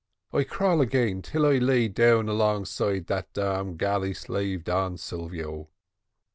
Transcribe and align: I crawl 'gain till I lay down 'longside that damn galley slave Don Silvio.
I 0.33 0.45
crawl 0.45 0.83
'gain 0.85 1.21
till 1.21 1.45
I 1.45 1.59
lay 1.59 1.87
down 1.87 2.25
'longside 2.25 3.05
that 3.05 3.31
damn 3.33 3.77
galley 3.77 4.15
slave 4.15 4.63
Don 4.63 4.97
Silvio. 4.97 5.69